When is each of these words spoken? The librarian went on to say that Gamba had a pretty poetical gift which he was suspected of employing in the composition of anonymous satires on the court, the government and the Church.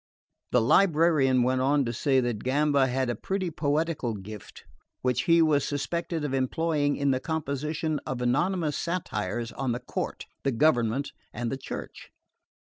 The 0.51 0.61
librarian 0.63 1.43
went 1.43 1.61
on 1.61 1.85
to 1.85 1.93
say 1.93 2.19
that 2.21 2.43
Gamba 2.43 2.87
had 2.87 3.07
a 3.11 3.15
pretty 3.15 3.51
poetical 3.51 4.15
gift 4.15 4.63
which 5.03 5.25
he 5.25 5.43
was 5.43 5.63
suspected 5.63 6.25
of 6.25 6.33
employing 6.33 6.95
in 6.95 7.11
the 7.11 7.19
composition 7.19 7.99
of 8.03 8.19
anonymous 8.19 8.75
satires 8.75 9.51
on 9.51 9.73
the 9.73 9.79
court, 9.79 10.25
the 10.41 10.51
government 10.51 11.11
and 11.31 11.51
the 11.51 11.55
Church. 11.57 12.09